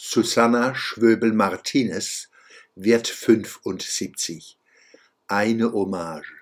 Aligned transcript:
Susanna 0.00 0.76
Schwöbel-Martinez 0.76 2.28
wird 2.76 3.08
75. 3.08 4.56
Eine 5.26 5.72
Hommage. 5.72 6.32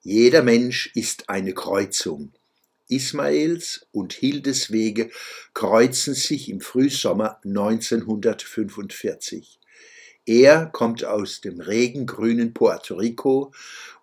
Jeder 0.00 0.42
Mensch 0.42 0.90
ist 0.96 1.28
eine 1.28 1.54
Kreuzung. 1.54 2.32
Ismaels 2.88 3.86
und 3.92 4.12
Hildes 4.12 4.72
Wege 4.72 5.12
kreuzen 5.54 6.14
sich 6.14 6.48
im 6.48 6.60
Frühsommer 6.60 7.38
1945. 7.44 9.60
Er 10.26 10.66
kommt 10.66 11.04
aus 11.04 11.42
dem 11.42 11.60
regengrünen 11.60 12.54
Puerto 12.54 12.96
Rico 12.96 13.54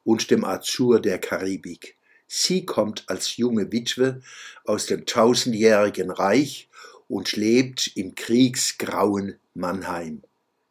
und 0.06 0.32
dem 0.32 0.46
Azur 0.46 1.02
der 1.02 1.20
Karibik. 1.20 1.98
Sie 2.26 2.66
kommt 2.66 3.04
als 3.10 3.36
junge 3.36 3.70
Witwe 3.74 4.22
aus 4.64 4.86
dem 4.86 5.06
tausendjährigen 5.06 6.10
Reich 6.10 6.70
und 7.10 7.34
lebt 7.34 7.92
im 7.96 8.16
kriegsgrauen 8.16 9.38
Mannheim. 9.54 10.22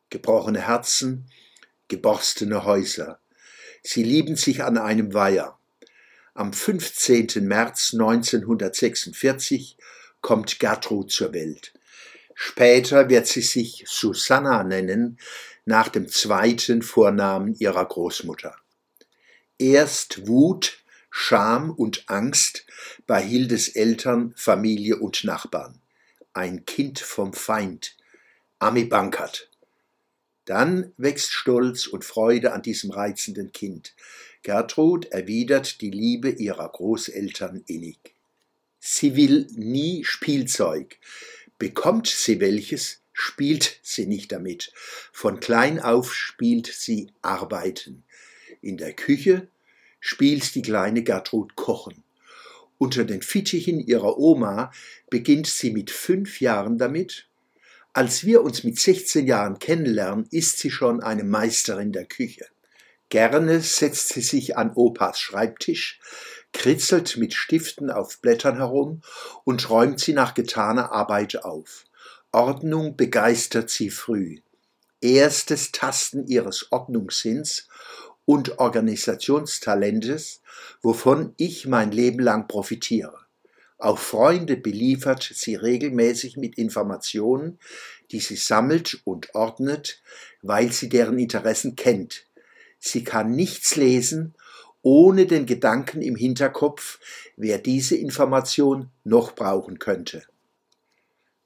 Gebrochene 0.08 0.66
Herzen, 0.66 1.26
geborstene 1.88 2.64
Häuser. 2.64 3.18
Sie 3.82 4.04
lieben 4.04 4.36
sich 4.36 4.62
an 4.62 4.78
einem 4.78 5.12
Weiher. 5.12 5.58
Am 6.34 6.52
15. 6.52 7.28
März 7.40 7.92
1946 7.92 9.77
kommt 10.20 10.60
Gertrud 10.60 11.10
zur 11.10 11.34
Welt. 11.34 11.74
Später 12.34 13.08
wird 13.08 13.27
sie 13.27 13.42
sich 13.42 13.84
Susanna 13.88 14.62
nennen, 14.62 15.18
nach 15.64 15.88
dem 15.88 16.08
zweiten 16.08 16.82
Vornamen 16.82 17.56
ihrer 17.56 17.84
Großmutter. 17.84 18.55
Erst 19.58 20.28
Wut, 20.28 20.78
Scham 21.10 21.72
und 21.72 22.08
Angst 22.08 22.64
bei 23.08 23.20
Hildes 23.20 23.70
Eltern, 23.70 24.32
Familie 24.36 24.98
und 24.98 25.24
Nachbarn 25.24 25.80
ein 26.32 26.64
Kind 26.64 26.98
vom 26.98 27.32
Feind, 27.32 27.96
Ami 28.59 28.84
Bankert. 28.84 29.50
Dann 30.45 30.92
wächst 30.97 31.33
Stolz 31.33 31.86
und 31.86 32.05
Freude 32.05 32.52
an 32.52 32.62
diesem 32.62 32.91
reizenden 32.91 33.52
Kind. 33.52 33.94
Gertrud 34.42 35.06
erwidert 35.06 35.80
die 35.80 35.91
Liebe 35.91 36.30
ihrer 36.30 36.69
Großeltern 36.69 37.62
innig. 37.67 37.98
Sie 38.78 39.17
will 39.17 39.47
nie 39.50 40.05
Spielzeug. 40.05 40.98
Bekommt 41.58 42.06
sie 42.06 42.41
welches, 42.41 43.02
spielt 43.12 43.80
sie 43.83 44.06
nicht 44.06 44.33
damit. 44.33 44.72
Von 45.12 45.41
klein 45.41 45.80
auf 45.80 46.14
spielt 46.14 46.67
sie 46.67 47.12
Arbeiten. 47.20 48.05
In 48.62 48.77
der 48.77 48.95
Küche 48.95 49.48
spielt 50.00 50.55
die 50.55 50.62
kleine 50.62 51.02
Gertrud 51.02 51.56
Kochen. 51.56 52.05
Unter 52.78 53.04
den 53.04 53.22
Fittichen 53.22 53.80
ihrer 53.80 54.18
Oma 54.18 54.72
beginnt 55.10 55.48
sie 55.48 55.72
mit 55.72 55.90
fünf 55.90 56.40
Jahren 56.40 56.78
damit. 56.78 57.26
Als 57.92 58.24
wir 58.24 58.42
uns 58.42 58.62
mit 58.62 58.78
16 58.78 59.26
Jahren 59.26 59.58
kennenlernen, 59.58 60.26
ist 60.30 60.58
sie 60.58 60.70
schon 60.70 61.02
eine 61.02 61.24
Meisterin 61.24 61.92
der 61.92 62.04
Küche. 62.04 62.46
Gerne 63.08 63.60
setzt 63.60 64.10
sie 64.10 64.20
sich 64.20 64.56
an 64.56 64.72
Opas 64.74 65.18
Schreibtisch, 65.18 65.98
kritzelt 66.52 67.16
mit 67.16 67.34
Stiften 67.34 67.90
auf 67.90 68.20
Blättern 68.20 68.56
herum 68.58 69.02
und 69.44 69.68
räumt 69.70 69.98
sie 69.98 70.12
nach 70.12 70.34
getaner 70.34 70.92
Arbeit 70.92 71.42
auf. 71.42 71.84
Ordnung 72.30 72.96
begeistert 72.96 73.70
sie 73.70 73.90
früh. 73.90 74.40
Erstes 75.00 75.72
Tasten 75.72 76.26
ihres 76.26 76.70
Ordnungssinns 76.70 77.68
und 78.28 78.58
Organisationstalentes, 78.58 80.42
wovon 80.82 81.32
ich 81.38 81.66
mein 81.66 81.90
Leben 81.92 82.18
lang 82.18 82.46
profitiere. 82.46 83.20
Auch 83.78 83.98
Freunde 83.98 84.58
beliefert 84.58 85.32
sie 85.34 85.54
regelmäßig 85.54 86.36
mit 86.36 86.58
Informationen, 86.58 87.58
die 88.10 88.20
sie 88.20 88.36
sammelt 88.36 89.00
und 89.04 89.34
ordnet, 89.34 90.02
weil 90.42 90.72
sie 90.72 90.90
deren 90.90 91.18
Interessen 91.18 91.74
kennt. 91.74 92.26
Sie 92.78 93.02
kann 93.02 93.30
nichts 93.34 93.76
lesen, 93.76 94.34
ohne 94.83 95.24
den 95.24 95.46
Gedanken 95.46 96.02
im 96.02 96.14
Hinterkopf, 96.14 97.00
wer 97.38 97.56
diese 97.56 97.96
Information 97.96 98.90
noch 99.05 99.34
brauchen 99.34 99.78
könnte. 99.78 100.22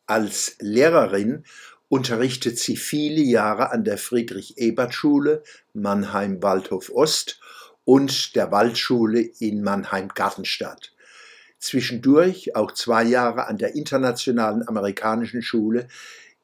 Als 0.07 0.57
Lehrerin 0.59 1.45
unterrichtet 1.93 2.59
sie 2.59 2.79
viele 2.79 3.21
Jahre 3.21 3.71
an 3.71 3.85
der 3.85 3.99
Friedrich-Ebert-Schule 3.99 5.43
Mannheim-Waldhof 5.75 6.89
Ost 6.89 7.39
und 7.85 8.35
der 8.35 8.51
Waldschule 8.51 9.21
in 9.21 9.63
Mannheim-Gartenstadt. 9.63 10.95
Zwischendurch 11.59 12.57
auch 12.57 12.73
zwei 12.73 13.03
Jahre 13.03 13.47
an 13.47 13.59
der 13.59 13.75
Internationalen 13.75 14.67
Amerikanischen 14.67 15.43
Schule 15.43 15.87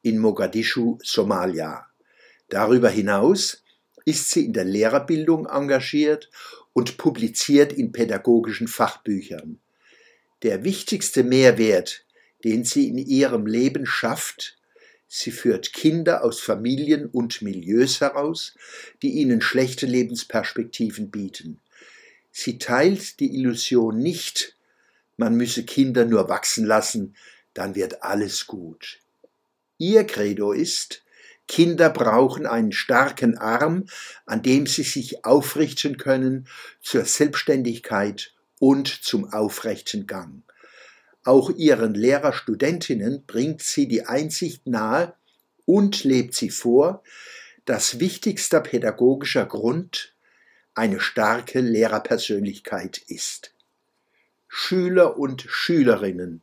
in 0.03 0.19
Mogadischu, 0.19 0.99
Somalia. 1.01 1.87
Darüber 2.49 2.89
hinaus 2.89 3.63
ist 4.05 4.29
sie 4.29 4.45
in 4.45 4.53
der 4.53 4.65
Lehrerbildung 4.65 5.47
engagiert 5.47 6.29
und 6.73 6.97
publiziert 6.97 7.73
in 7.73 7.91
pädagogischen 7.91 8.67
Fachbüchern. 8.67 9.57
Der 10.43 10.63
wichtigste 10.63 11.23
Mehrwert, 11.23 12.05
den 12.43 12.65
sie 12.65 12.87
in 12.87 12.99
ihrem 12.99 13.47
Leben 13.47 13.87
schafft, 13.87 14.58
Sie 15.11 15.31
führt 15.31 15.73
Kinder 15.73 16.23
aus 16.23 16.39
Familien 16.39 17.07
und 17.07 17.41
Milieus 17.41 17.99
heraus, 17.99 18.53
die 19.01 19.13
ihnen 19.13 19.41
schlechte 19.41 19.87
Lebensperspektiven 19.87 21.09
bieten. 21.09 21.59
Sie 22.31 22.59
teilt 22.59 23.19
die 23.19 23.33
Illusion 23.35 23.97
nicht, 23.97 24.55
man 25.17 25.35
müsse 25.35 25.65
Kinder 25.65 26.05
nur 26.05 26.29
wachsen 26.29 26.63
lassen, 26.63 27.15
dann 27.55 27.73
wird 27.73 28.03
alles 28.03 28.45
gut. 28.45 28.99
Ihr 29.79 30.05
Credo 30.05 30.51
ist, 30.51 31.03
Kinder 31.47 31.89
brauchen 31.89 32.45
einen 32.45 32.71
starken 32.71 33.35
Arm, 33.35 33.85
an 34.27 34.43
dem 34.43 34.67
sie 34.67 34.83
sich 34.83 35.25
aufrichten 35.25 35.97
können 35.97 36.47
zur 36.81 37.05
Selbstständigkeit 37.05 38.35
und 38.59 38.87
zum 38.87 39.33
aufrechten 39.33 40.05
Gang. 40.05 40.43
Auch 41.23 41.49
ihren 41.49 41.93
Lehrerstudentinnen 41.93 43.25
bringt 43.25 43.61
sie 43.61 43.87
die 43.87 44.05
Einsicht 44.05 44.67
nahe 44.67 45.13
und 45.65 46.03
lebt 46.03 46.33
sie 46.33 46.49
vor, 46.49 47.03
dass 47.65 47.99
wichtigster 47.99 48.61
pädagogischer 48.61 49.45
Grund 49.45 50.15
eine 50.73 50.99
starke 50.99 51.59
Lehrerpersönlichkeit 51.59 52.97
ist. 52.97 53.53
Schüler 54.47 55.17
und 55.17 55.45
Schülerinnen, 55.47 56.41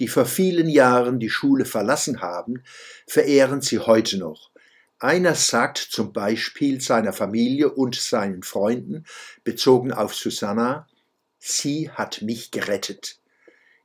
die 0.00 0.08
vor 0.08 0.26
vielen 0.26 0.68
Jahren 0.68 1.20
die 1.20 1.30
Schule 1.30 1.64
verlassen 1.64 2.20
haben, 2.20 2.62
verehren 3.06 3.62
sie 3.62 3.78
heute 3.78 4.18
noch. 4.18 4.50
Einer 4.98 5.34
sagt 5.34 5.78
zum 5.78 6.12
Beispiel 6.12 6.80
seiner 6.80 7.14
Familie 7.14 7.70
und 7.70 7.94
seinen 7.94 8.42
Freunden, 8.42 9.06
bezogen 9.44 9.92
auf 9.92 10.14
Susanna, 10.14 10.86
sie 11.38 11.90
hat 11.90 12.20
mich 12.20 12.50
gerettet. 12.50 13.19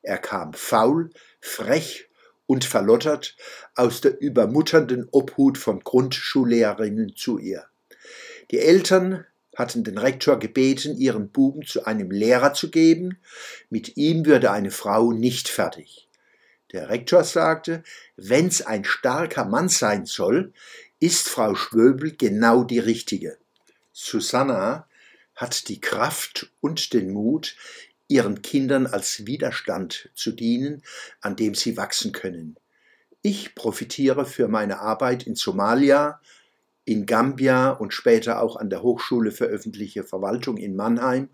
Er 0.06 0.20
kam 0.20 0.54
faul, 0.54 1.10
frech 1.42 2.08
und 2.46 2.64
verlottert 2.64 3.36
aus 3.74 4.02
der 4.02 4.22
übermutternden 4.22 5.08
Obhut 5.12 5.58
von 5.58 5.80
Grundschullehrerinnen 5.80 7.16
zu 7.16 7.40
ihr. 7.40 7.66
Die 8.52 8.60
Eltern 8.60 9.26
hatten 9.56 9.84
den 9.84 9.98
Rektor 9.98 10.38
gebeten, 10.38 10.96
ihren 10.96 11.30
Buben 11.30 11.66
zu 11.66 11.86
einem 11.86 12.12
Lehrer 12.12 12.54
zu 12.54 12.70
geben, 12.70 13.18
mit 13.72 13.98
ihm 13.98 14.28
würde 14.28 14.52
eine 14.52 14.70
Frau 14.70 15.12
nicht 15.12 15.48
fertig. 15.48 16.08
Der 16.72 16.90
Rektor 16.90 17.24
sagte, 17.24 17.82
wenn's 18.16 18.62
ein 18.62 18.84
starker 18.84 19.46
Mann 19.46 19.70
sein 19.70 20.06
soll, 20.06 20.54
ist 21.00 21.30
Frau 21.30 21.56
Schwöbel 21.56 22.16
genau 22.16 22.64
die 22.64 22.80
richtige. 22.80 23.38
Susanna 23.92 24.88
hat 25.36 25.68
die 25.68 25.82
Kraft 25.82 26.52
und 26.62 26.94
den 26.94 27.12
Mut, 27.12 27.56
ihren 28.08 28.42
Kindern 28.42 28.88
als 28.88 29.26
Widerstand 29.26 30.10
zu 30.14 30.32
dienen, 30.32 30.84
an 31.22 31.36
dem 31.36 31.56
sie 31.56 31.78
wachsen 31.78 32.12
können. 32.12 32.58
Ich 33.22 33.56
profitiere 33.56 34.26
für 34.26 34.48
meine 34.48 34.80
Arbeit 34.80 35.24
in 35.24 35.36
Somalia, 35.36 36.22
in 36.86 37.08
Gambia 37.08 37.72
und 37.72 37.94
später 37.94 38.42
auch 38.42 38.58
an 38.58 38.70
der 38.70 38.84
Hochschule 38.84 39.32
für 39.32 39.46
öffentliche 39.46 40.04
Verwaltung 40.04 40.58
in 40.58 40.76
Mannheim 40.76 41.30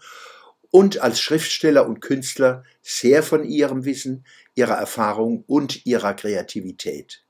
und 0.71 0.99
als 0.99 1.19
Schriftsteller 1.19 1.85
und 1.85 1.99
Künstler 1.99 2.63
sehr 2.81 3.21
von 3.21 3.43
ihrem 3.43 3.83
Wissen, 3.83 4.25
ihrer 4.55 4.75
Erfahrung 4.75 5.43
und 5.47 5.85
ihrer 5.85 6.13
Kreativität. 6.13 7.25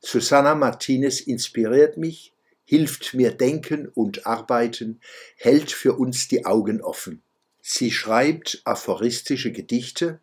Susanna 0.00 0.54
Martinez 0.54 1.20
inspiriert 1.20 1.96
mich, 1.96 2.34
hilft 2.64 3.14
mir 3.14 3.32
denken 3.32 3.88
und 3.88 4.26
arbeiten, 4.26 5.00
hält 5.36 5.72
für 5.72 5.94
uns 5.94 6.28
die 6.28 6.44
Augen 6.44 6.82
offen. 6.82 7.22
Sie 7.70 7.90
schreibt 7.90 8.62
aphoristische 8.64 9.52
Gedichte. 9.52 10.20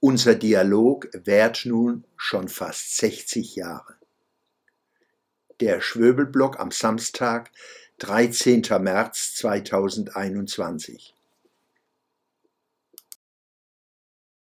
Unser 0.00 0.34
Dialog 0.34 1.08
währt 1.12 1.64
nun 1.66 2.02
schon 2.16 2.48
fast 2.48 2.96
60 2.96 3.54
Jahre. 3.54 3.94
Der 5.60 5.80
Schwöbelblock 5.80 6.58
am 6.58 6.72
Samstag, 6.72 7.52
13. 8.00 8.62
März 8.80 9.36
2021. 9.36 11.14